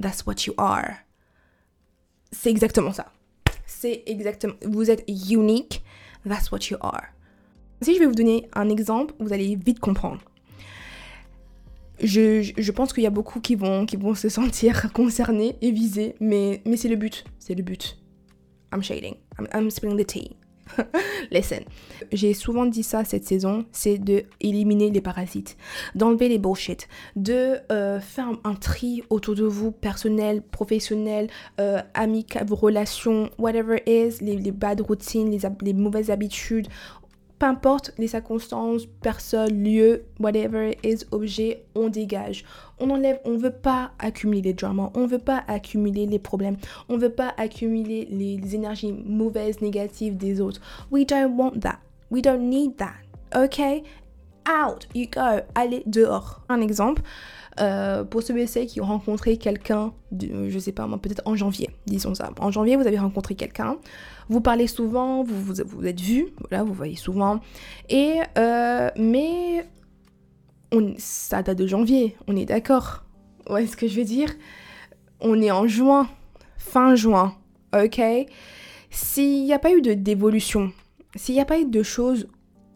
[0.00, 1.01] that's what you are
[2.32, 3.12] c'est exactement ça.
[3.66, 4.54] C'est exactement.
[4.64, 5.82] Vous êtes unique.
[6.26, 7.04] That's what you are.
[7.82, 10.20] Si je vais vous donner un exemple, vous allez vite comprendre.
[12.00, 15.70] Je, je pense qu'il y a beaucoup qui vont, qui vont se sentir concernés et
[15.70, 17.24] visés, mais, mais c'est le but.
[17.38, 17.98] C'est le but.
[18.72, 19.16] I'm shading.
[19.38, 20.36] I'm, I'm spilling the tea.
[21.30, 21.64] Listen,
[22.12, 25.56] j'ai souvent dit ça cette saison, c'est de éliminer les parasites,
[25.94, 31.28] d'enlever les bullshit, de euh, faire un, tri autour de vous, personnel, professionnel,
[31.60, 36.68] euh, amical, vos relations, whatever it is, les, bad routines, les, les mauvaises habitudes
[37.42, 42.44] peu importe les circonstances, personne, lieu, whatever is, objet, on dégage.
[42.78, 46.56] On enlève, on veut pas accumuler les dramas, on veut pas accumuler les problèmes,
[46.88, 50.60] on veut pas accumuler les, énergies mauvaises, négatives des autres.
[50.92, 51.80] We don't want that.
[52.12, 52.94] We don't need that.
[53.34, 53.82] Okay?
[54.48, 56.42] Out, you go, allez dehors.
[56.48, 57.02] Un exemple,
[57.60, 61.70] euh, pour ceux et qui ont rencontré quelqu'un, je sais pas moi, peut-être en janvier,
[61.86, 62.30] disons ça.
[62.38, 63.78] En janvier, vous avez rencontré quelqu'un,
[64.32, 67.40] vous parlez souvent, vous vous, êtes vu, voilà, vous voyez souvent.
[67.90, 69.66] Et, euh, mais
[70.72, 73.04] on, ça date de janvier, on est d'accord.
[73.50, 74.30] Ouais, ce que je veux dire?
[75.20, 76.08] On est en juin,
[76.56, 77.34] fin juin,
[77.74, 78.00] ok?
[78.90, 80.72] S'il n'y a pas eu de d'évolution,
[81.14, 82.26] s'il n'y a pas eu de choses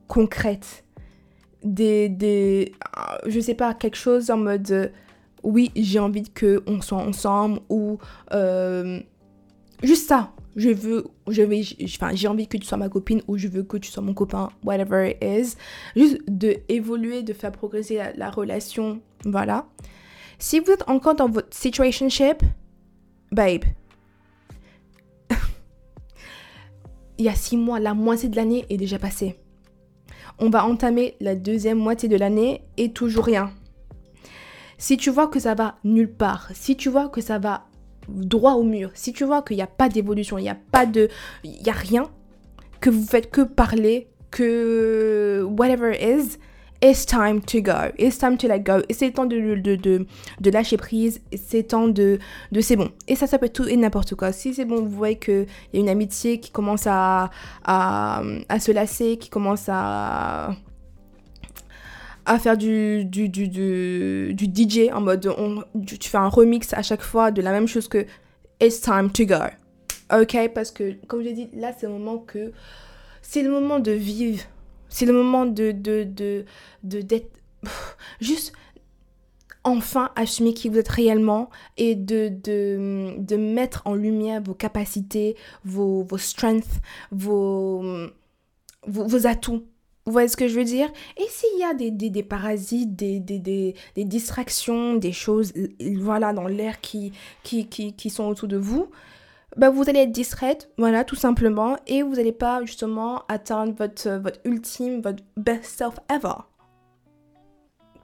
[0.08, 0.84] concrètes,
[1.64, 4.92] des, des euh, je sais pas, quelque chose en mode
[5.42, 7.98] oui, j'ai envie que on soit ensemble ou
[8.32, 9.00] euh,
[9.82, 10.32] juste ça.
[10.56, 13.62] Je veux, je vais, enfin, j'ai envie que tu sois ma copine ou je veux
[13.62, 15.56] que tu sois mon copain, whatever it is.
[15.94, 19.66] Juste de évoluer, de faire progresser la, la relation, voilà.
[20.38, 22.42] Si vous êtes encore dans votre situationship,
[23.32, 23.64] babe,
[27.18, 29.36] il y a six mois, la moitié de l'année est déjà passée.
[30.38, 33.50] On va entamer la deuxième moitié de l'année et toujours rien.
[34.78, 37.65] Si tu vois que ça va nulle part, si tu vois que ça va
[38.08, 40.86] droit au mur, si tu vois qu'il n'y a pas d'évolution, il n'y a pas
[40.86, 41.08] de...
[41.44, 42.10] Il n'y a rien,
[42.80, 46.38] que vous faites que parler, que whatever it is,
[46.82, 47.92] it's time to go.
[47.98, 48.82] It's time to let go.
[48.88, 50.06] Et c'est temps de, de, de,
[50.40, 51.20] de, lâcher prise.
[51.36, 52.18] C'est temps de,
[52.52, 52.90] de c'est bon.
[53.08, 54.32] Et ça, ça peut être tout et n'importe quoi.
[54.32, 57.30] Si c'est bon, vous voyez qu'il y a une amitié qui commence à,
[57.64, 60.54] à, à se lasser, qui commence à
[62.26, 65.32] à faire du, du, du, du, DJ en mode
[65.86, 68.04] tu fais un remix à chaque fois de la même chose que
[68.60, 69.34] It's time to go.
[70.12, 72.52] Ok Parce que, comme je l'ai dit, là, c'est le moment que.
[73.20, 74.42] C'est le moment de vivre
[74.88, 76.44] c'est le moment de de de
[77.00, 77.30] d'être
[78.20, 78.52] juste
[79.64, 85.36] enfin assumer qui vous êtes réellement et de, de, de mettre en lumière vos capacités,
[85.64, 87.82] vos, vos strengths, vos,
[88.86, 89.66] vos, atouts.
[90.06, 90.88] Vous voyez ce que je veux dire?
[91.16, 95.52] Et s'il y a des, des, des parasites, des, des, distractions, des choses
[95.96, 98.88] voilà, dans l'air qui, qui, qui, qui sont autour de vous,
[99.56, 104.10] bah, vous allez être distraite, voilà, tout simplement, et vous n'allez pas justement atteindre votre,
[104.10, 106.44] votre ultime, votre best self ever.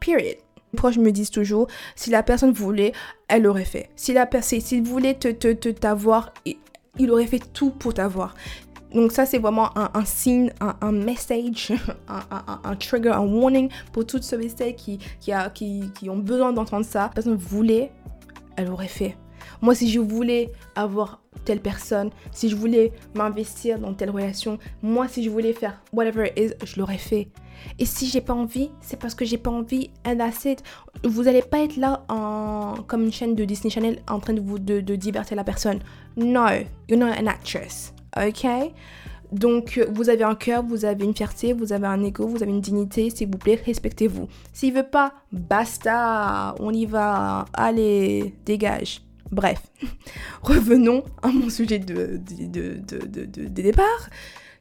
[0.00, 0.38] Period.
[0.72, 2.92] Les proches me disent toujours, si la personne voulait,
[3.28, 3.90] elle l'aurait fait.
[3.94, 6.32] Si la personne, s'il voulait te, te, te t'avoir,
[6.98, 8.34] il aurait fait tout pour t'avoir.
[8.94, 11.72] Donc ça, c'est vraiment un, signe, un, message,
[12.08, 14.22] un, trigger, un warning pour toutes
[14.76, 17.02] qui, a, qui, qui ont besoin d'entendre ça.
[17.02, 17.92] La personne voulait,
[18.56, 19.16] elle aurait fait.
[19.60, 25.08] Moi, si je voulais avoir telle personne, si je voulais m'investir dans telle relation, moi
[25.08, 27.28] si je voulais faire whatever it is, je l'aurais fait.
[27.78, 29.90] Et si j'ai pas envie, c'est parce que j'ai pas envie.
[30.04, 30.62] And that's it.
[31.04, 34.40] Vous allez pas être là en, comme une chaîne de Disney Channel en train de
[34.40, 35.80] vous de, de divertir la personne.
[36.16, 36.46] No,
[36.88, 37.94] you're not an actress.
[38.16, 38.46] Ok?
[39.32, 42.52] Donc, vous avez un cœur, vous avez une fierté, vous avez un ego, vous avez
[42.52, 44.28] une dignité, s'il vous plaît, respectez-vous.
[44.52, 49.00] S'il veut pas, basta, on y va, allez, dégage.
[49.30, 49.62] Bref,
[50.42, 54.10] revenons à mon sujet de, de, de, de, départ,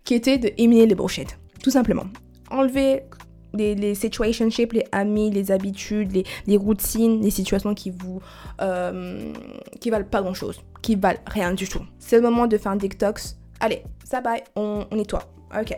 [0.06, 1.38] qui était de éliminer les brochettes.
[1.62, 2.06] Tout simplement.
[2.50, 3.04] Enlever
[3.54, 8.22] les, les situationships, les amis, les habitudes, les, les routines, les situations qui vous
[8.62, 9.34] euh,
[9.82, 11.86] qui valent pas grand chose, qui valent rien du tout.
[12.00, 13.38] C'est le moment de faire un detox.
[13.62, 15.24] Allez, ça bye, on, nettoie.
[15.58, 15.78] Ok.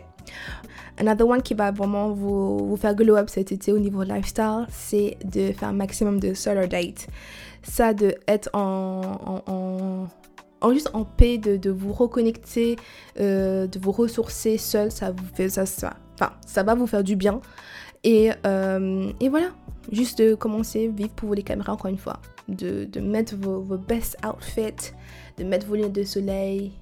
[0.98, 5.16] Another one qui va vraiment vous, faire glow up cet été au niveau lifestyle, c'est
[5.24, 7.08] de faire un maximum de solo date
[7.64, 10.06] ça de être en,
[10.72, 12.76] juste en paix, de, vous reconnecter,
[13.20, 15.64] euh, de vous ressourcer seul, ça vous fait ça,
[16.14, 17.40] enfin, ça va vous faire du bien.
[18.02, 19.48] Et, euh, et voilà,
[19.90, 24.16] juste de commencer vivre pour vous les caméras encore une fois, de, mettre vos best
[24.26, 24.92] outfits,
[25.38, 26.72] de mettre vos lunettes de soleil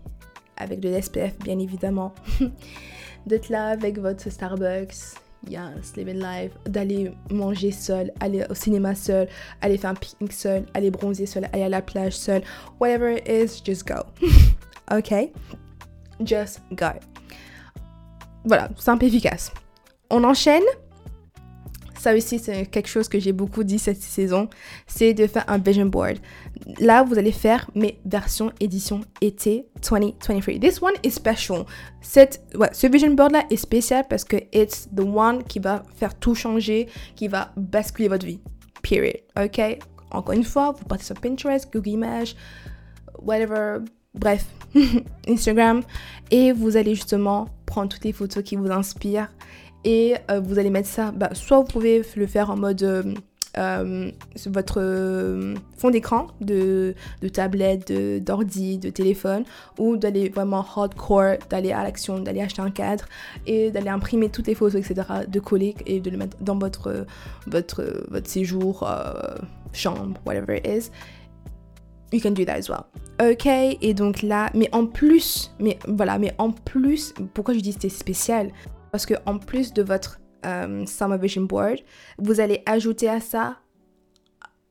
[0.56, 2.14] avec de l'SPF bien évidemment,
[3.26, 5.16] d'être là avec votre Starbucks,
[5.48, 9.28] yes, living life, d'aller manger seul, aller au cinéma seul,
[9.60, 12.42] aller faire un pique-nique seul, aller bronzer seul, aller à la plage seul,
[12.80, 14.02] whatever it is, just go.
[14.96, 15.30] ok?
[16.24, 16.90] Just go.
[18.44, 19.52] Voilà, simple et efficace.
[20.10, 20.64] On enchaîne?
[22.02, 24.48] Ça aussi, c'est quelque chose que j'ai beaucoup dit cette saison,
[24.88, 26.18] c'est de faire un vision board.
[26.80, 30.58] Là, vous allez faire mes versions édition été 2023.
[30.58, 31.64] This one is special.
[32.00, 36.18] Cette, ce vision board là est spécial parce que it's the one qui va faire
[36.18, 38.40] tout changer, qui va basculer votre vie.
[38.82, 39.20] Period.
[39.40, 39.60] Ok?
[40.10, 42.34] Encore une fois, vous partez sur Pinterest, Google Images,
[43.22, 43.78] whatever,
[44.12, 44.44] bref,
[45.28, 45.82] Instagram,
[46.32, 49.28] et vous allez justement prendre toutes les photos qui vous inspirent
[49.84, 53.14] et euh, vous allez mettre ça, bah, soit vous pouvez le faire en mode euh,
[53.58, 54.10] euh,
[54.46, 57.92] votre fond d'écran de, de tablette,
[58.22, 59.44] d'ordi, de, téléphone,
[59.78, 63.04] ou d'aller vraiment hardcore, d'aller à l'action, d'aller acheter un cadre
[63.46, 67.04] et d'aller imprimer toutes les photos, etc., de coller et de le mettre dans votre,
[67.46, 68.88] votre, votre séjour,
[69.72, 70.90] chambre, whatever it is.
[72.12, 72.84] You can do that as well.
[73.20, 77.72] Ok, et donc là, mais en plus, mais voilà, mais en plus, pourquoi je dis
[77.72, 78.50] c'était spécial?
[78.92, 81.78] Parce que en plus de votre euh, Summer Vision Board,
[82.18, 83.56] vous allez ajouter à ça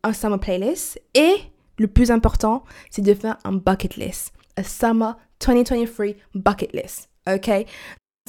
[0.03, 1.01] un Summer Playlist.
[1.13, 1.35] Et
[1.77, 4.33] le plus important, c'est de faire un bucket list.
[4.55, 6.05] Un Summer 2023
[6.35, 7.09] bucket list.
[7.27, 7.49] OK?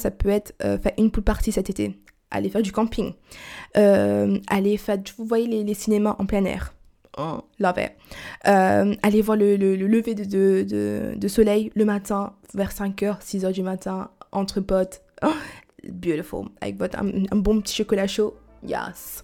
[0.01, 1.97] Ça peut être euh, faire une pool party cet été
[2.33, 3.13] aller faire du camping,
[3.77, 6.73] euh, aller faire, vous voyez les, cinémas en plein air.
[7.17, 7.91] Oh, love it.
[8.47, 13.21] Euh, aller voir le, le, le lever de, de, de, soleil le matin vers 5h,
[13.21, 15.03] 6h du matin, entre potes.
[15.21, 15.29] Oh,
[15.91, 16.45] beautiful.
[16.61, 18.35] Avec votre, un, bon petit chocolat chaud.
[18.65, 19.23] Yes.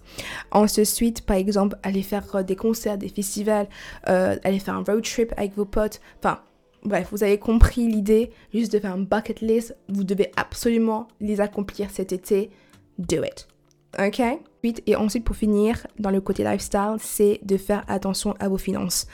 [0.50, 3.68] Ensuite, par exemple, aller faire des concerts, des festivals,
[4.08, 6.00] euh, aller faire un road trip avec vos potes.
[6.18, 6.40] Enfin,
[6.84, 8.30] bref, vous avez compris l'idée.
[8.52, 9.76] Juste de faire un bucket list.
[9.88, 12.50] Vous devez absolument les accomplir cet été.
[12.98, 13.48] Do it.
[13.98, 14.20] Ok?
[14.86, 19.06] Et ensuite, pour finir, dans le côté lifestyle, c'est de faire attention à vos finances.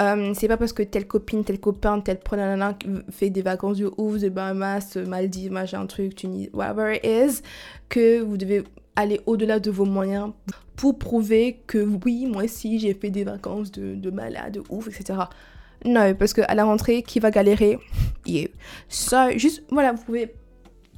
[0.00, 2.74] Euh, c'est pas parce que telle copine, tel copain, tel preneur
[3.10, 7.42] fait des vacances de ouf, de Bahamas, Maldives, machin, truc, Tunis, whatever it is,
[7.88, 8.64] que vous devez
[8.96, 10.32] aller au-delà de vos moyens
[10.76, 14.88] pour prouver que oui, moi aussi, j'ai fait des vacances de, de malade, de ouf,
[14.88, 15.20] etc.
[15.84, 17.78] Non, parce qu'à la rentrée, qui va galérer?
[18.26, 18.48] You.
[18.88, 20.32] Ça, juste, voilà, vous pouvez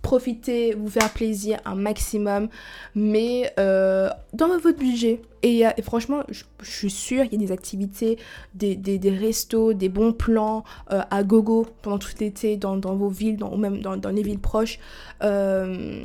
[0.04, 2.48] profiter, vous faire plaisir un maximum,
[2.94, 5.20] mais euh, dans votre budget.
[5.42, 8.18] Et, franchement, je, suis sûre qu'il y a des activités,
[8.54, 10.62] des, restos, des bons plans
[10.92, 14.78] euh, à gogo pendant tout l'été dans, vos villes, ou même dans, les villes proches.
[15.22, 16.04] Euh,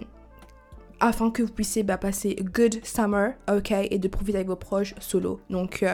[1.02, 4.96] afin que vous puissiez bah, passer good summer, ok, et de profiter avec vos proches
[5.00, 5.40] solo.
[5.50, 5.86] Donc,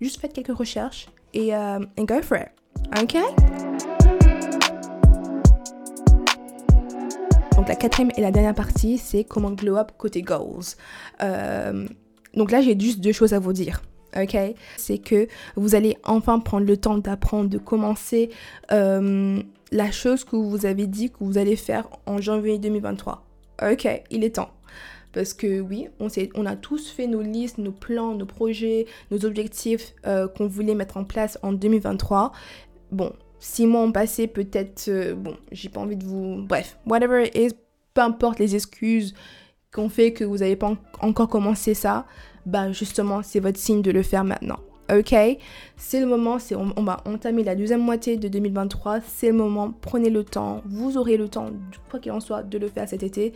[0.00, 2.50] juste faites quelques recherches et, et go for it,
[3.00, 4.03] ok?
[7.66, 10.76] La quatrième et la dernière partie, c'est comment glow up côté goals.
[11.22, 11.86] Euh,
[12.34, 13.82] donc là, j'ai juste deux choses à vous dire.
[14.16, 14.36] Ok,
[14.76, 18.30] c'est que vous allez enfin prendre le temps d'apprendre, de commencer
[18.70, 19.40] euh,
[19.72, 23.24] la chose que vous avez dit que vous allez faire en janvier 2023.
[23.62, 24.50] Ok, il est temps.
[25.12, 29.24] Parce que oui, on, on a tous fait nos listes, nos plans, nos projets, nos
[29.24, 32.30] objectifs euh, qu'on voulait mettre en place en 2023.
[32.92, 33.12] Bon,
[33.44, 36.44] six mois ont passé, peut-être, euh, bon, j'ai pas envie de vous...
[36.48, 37.54] Bref, whatever it is,
[37.92, 39.14] peu importe les excuses
[39.70, 42.06] qu'on fait que vous n'avez pas encore commencé ça,
[42.46, 44.58] bah justement, c'est votre signe de le faire maintenant.
[44.90, 45.14] Ok?
[45.76, 46.38] C'est le moment,
[46.76, 50.96] on, va entamer la deuxième moitié de 2023, c'est le moment, prenez le temps, vous
[50.96, 51.50] aurez le temps,
[51.90, 53.34] quoi qu'il en soit, de le faire cet été.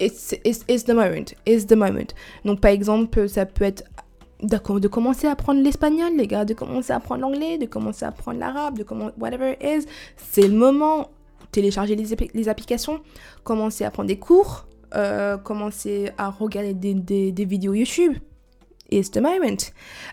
[0.00, 2.08] It's, it's, it's the moment, it's the moment.
[2.44, 3.84] Donc par exemple, ça peut être
[4.40, 8.08] De commencer à apprendre l'espagnol, les gars, de commencer à apprendre l'anglais, de commencer à
[8.08, 9.86] apprendre l'arabe, de comment, whatever it is.
[10.16, 11.10] C'est le moment.
[11.50, 13.00] Télécharger les, les, applications,
[13.42, 18.12] commencer à prendre des cours, euh, commencer à regarder des, des, des, vidéos YouTube.
[18.90, 19.56] It's the moment.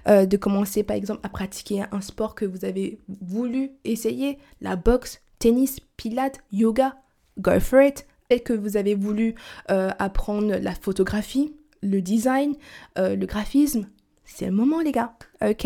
[0.08, 4.78] Euh, de commencer, par exemple, à pratiquer un sport que vous avez voulu essayer, la
[4.78, 6.96] boxe, tennis, pilates, yoga.
[7.38, 8.06] Go for it.
[8.30, 9.36] Et que vous avez voulu
[9.70, 12.56] euh, apprendre la photographie, le design,
[12.98, 13.88] euh, le graphisme,
[14.36, 15.66] c'est le moment, les gars, ok?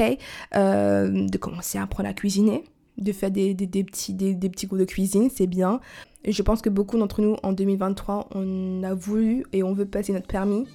[0.55, 2.63] Euh, De commencer à apprendre à cuisiner,
[2.99, 5.79] de faire des, petits, des, petits cours de cuisine, c'est bien.
[6.23, 10.13] Je pense que beaucoup d'entre nous, en 2023, on a voulu et on veut passer
[10.13, 10.67] notre permis.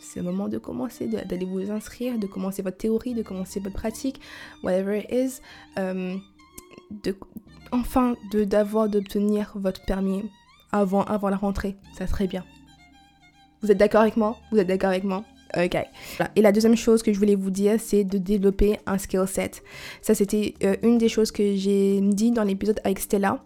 [0.00, 3.76] C'est le moment de commencer, d'aller vous inscrire, de commencer votre théorie, de commencer votre
[3.76, 4.18] pratique,
[4.62, 5.40] whatever it is.
[5.78, 6.16] Euh,
[7.04, 7.14] de,
[7.72, 10.22] enfin, d'avoir, d'obtenir votre permis
[10.72, 11.76] avant, avant la rentrée.
[11.92, 12.44] Ça serait bien.
[13.60, 14.38] Vous êtes d'accord avec moi?
[14.50, 15.24] Vous êtes d'accord avec moi?
[15.56, 15.76] Ok.
[16.36, 19.62] Et la deuxième chose que je voulais vous dire, c'est de développer un skill set.
[20.02, 23.42] Ça, c'était euh, une des choses que j'ai dit dans l'épisode avec Stella.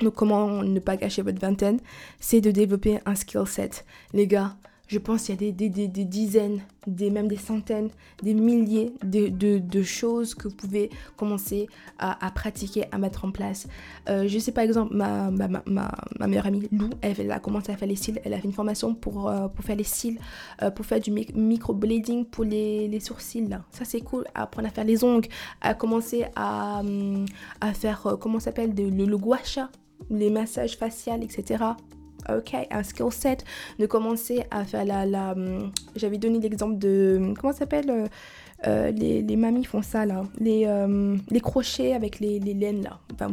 [0.00, 1.78] Donc, comment ne pas gâcher votre vingtaine,
[2.18, 3.84] c'est de développer un skill set.
[4.12, 7.88] Les gars, je pense qu'il y a des, dizaines, des, même des centaines,
[8.22, 11.66] des milliers de, choses que vous pouvez commencer
[11.98, 13.66] à, à, pratiquer, à mettre en place.
[14.08, 15.30] Euh, je sais par exemple, ma,
[16.26, 18.20] meilleure amie Lou, elle, a commencé à faire les cils.
[18.24, 20.18] Elle a fait une formation pour, euh, faire les cils,
[20.62, 23.48] euh, pour faire du microblading pour les, sourcils.
[23.70, 24.24] Ça c'est cool.
[24.34, 25.28] Apprendre à faire les ongles,
[25.60, 26.82] à commencer à,
[27.60, 29.70] à faire, comment s'appelle, le, le sha,
[30.10, 31.64] les massages faciaux, etc
[32.28, 33.44] ok, un skill set,
[33.78, 35.06] de commencer à faire la...
[35.06, 37.34] la hum, J'avais donné l'exemple de...
[37.38, 38.06] Comment ça s'appelle euh,
[38.66, 42.82] euh, les, les, mamies font ça là, les, euh, les crochets avec les, les laines
[42.82, 42.98] là.
[43.12, 43.28] Enfin,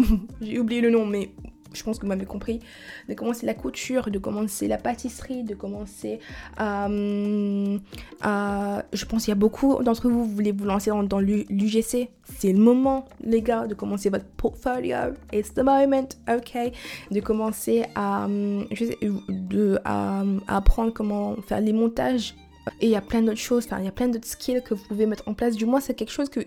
[0.40, 1.30] j'ai oublié le nom, mais
[1.74, 2.60] je pense que vous m'avez compris,
[3.08, 6.20] de commencer la couture, de commencer la pâtisserie, de commencer
[6.56, 6.86] à...
[6.86, 7.80] Hum,
[8.20, 12.08] à je pense qu'il y a beaucoup d'entre vous, vous voulez vous lancer dans, l'UGC.
[12.24, 14.96] C'est le moment, les gars, de commencer votre portfolio.
[15.32, 16.72] It's the moment, ok?
[17.10, 22.34] De commencer à, hum, je sais, de, à, à apprendre comment faire les montages
[22.80, 24.84] et il y a plein d'autres choses, il y a plein d'autres skills que vous
[24.84, 25.56] pouvez mettre en place.
[25.56, 26.40] Du moins, c'est quelque chose que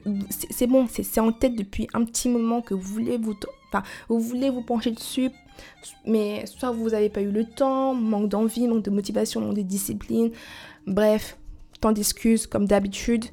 [0.49, 3.35] c'est bon, c'est en tête depuis un petit moment que vous voulez vous,
[3.69, 5.29] enfin, vous voulez vous pencher dessus,
[6.05, 9.61] mais soit vous n'avez pas eu le temps, manque d'envie, manque de motivation, manque de
[9.61, 10.31] discipline,
[10.87, 11.37] bref,
[11.79, 13.25] tant d'excuses comme d'habitude.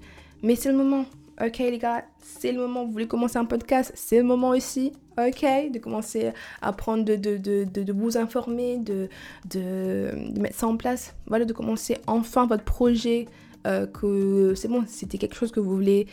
[0.43, 1.07] Mais c'est le moment,
[1.43, 4.93] Ok les gars, c'est le moment, vous voulez commencer un podcast, c'est le moment aussi,
[5.19, 6.31] ok, de commencer
[6.63, 9.09] à apprendre, de, de, de, de, vous informer, de,
[9.51, 13.27] de, mettre ça en place, voilà, de commencer enfin votre projet,
[13.67, 16.07] euh, c'est bon, c'était quelque chose que vous voulez...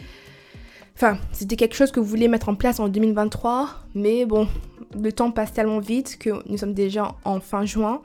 [0.96, 4.48] Enfin, c'était quelque chose que vous voulez mettre en place en 2023, mais bon,
[5.00, 8.02] le temps passe tellement vite que nous sommes déjà en fin juin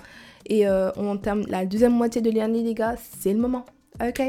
[0.49, 3.65] et euh, on entame la deuxième moitié de l'année, les gars, c'est le moment.
[4.01, 4.23] Ok?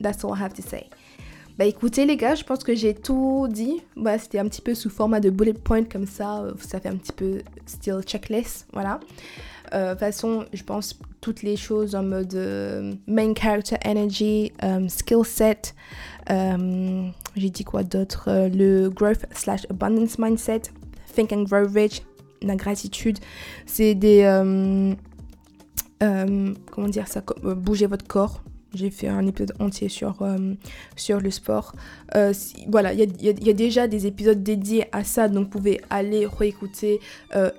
[0.00, 0.86] That's all I have to say.
[1.62, 3.82] Bah écoutez les gars, je pense que j'ai tout dit.
[3.94, 6.88] Bah, c'était un petit peu sous format de bullet point comme ça, euh, ça fait
[6.88, 8.98] un petit peu still checklist, voilà.
[9.72, 12.34] Euh, de toute façon, je pense toutes les choses en mode
[13.06, 14.50] main character energy,
[14.88, 15.76] skill set,
[16.28, 20.62] j'ai dit quoi d'autre, le growth slash abundance mindset,
[21.14, 22.02] think and grow rich,
[22.42, 23.20] la gratitude,
[23.66, 24.24] c'est des
[26.02, 28.42] euh, comment dire ça, euh, bouger votre corps.
[28.74, 30.54] J'ai fait un épisode entier sur, euh,
[30.96, 31.72] sur le sport.
[32.68, 37.00] voilà, il y, a, déjà des épisodes dédiés à ça, donc vous pouvez aller réécouter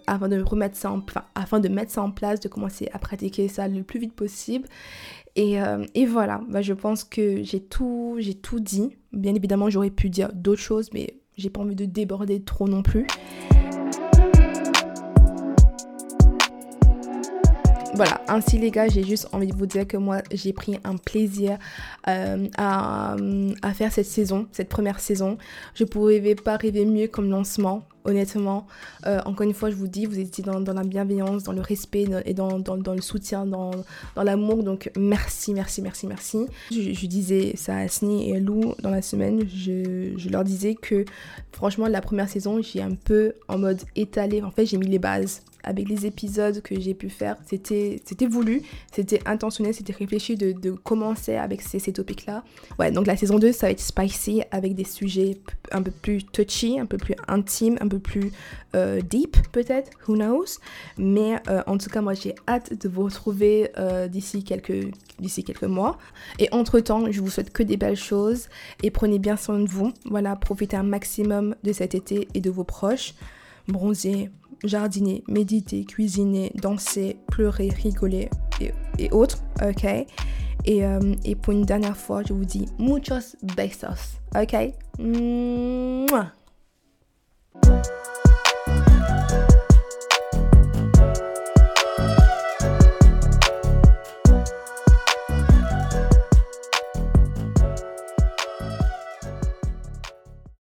[0.07, 1.03] avant de remettre ça en,
[1.35, 4.67] afin de mettre ça en place, de commencer à pratiquer ça le plus vite possible.
[5.35, 5.57] Et,
[5.93, 8.95] et voilà, bah, je pense que j'ai tout, j'ai tout dit.
[9.11, 12.83] Bien évidemment, j'aurais pu dire d'autres choses, mais j'ai pas envie de déborder trop non
[12.83, 13.07] plus.
[17.95, 20.97] Voilà, ainsi les gars, j'ai juste envie de vous dire que moi, j'ai pris un
[20.97, 21.59] plaisir
[22.07, 23.15] euh, à,
[23.75, 25.37] faire cette saison, cette première saison.
[25.75, 28.65] Je ne pouvais pas rêver mieux comme lancement, honnêtement.
[29.05, 32.07] Euh, encore une fois, je vous dis, vous étiez dans, la bienveillance, dans le respect
[32.25, 33.71] et dans, le soutien, dans,
[34.15, 34.63] l'amour.
[34.63, 36.47] Donc merci, merci, merci, merci.
[36.71, 39.47] Je, disais ça à Asni et Lou dans la semaine.
[39.47, 41.05] Je leur disais que
[41.51, 44.41] franchement, la première saison, j'ai un peu en mode étalé.
[44.41, 47.37] En fait, j'ai mis les bases avec les épisodes que j'ai pu faire.
[47.45, 48.61] C'était, voulu,
[48.91, 52.43] c'était intentionnel, c'était réfléchi de, commencer avec ces, topics-là.
[52.79, 55.37] Ouais, donc la saison 2, ça va être spicy avec des sujets
[55.71, 58.31] un peu plus touchy, un peu plus intimes, un peu plus
[58.75, 60.59] euh, deep peut-être, who knows?
[60.97, 64.91] Mais euh, en tout cas, moi j'ai hâte de vous retrouver euh, d'ici quelques,
[65.45, 65.97] quelques mois.
[66.39, 68.47] Et entre-temps, je vous souhaite que des belles choses
[68.81, 69.93] et prenez bien soin de vous.
[70.05, 73.13] Voilà, profitez un maximum de cet été et de vos proches.
[73.67, 74.29] Bronzer,
[74.63, 78.29] jardiner, méditer, cuisiner, danser, pleurer, rigoler
[78.99, 79.83] et, autres, ok?
[80.65, 84.73] Et, euh, et, pour une dernière fois, je vous dis muchos besos, ok?
[84.99, 86.31] Mouah!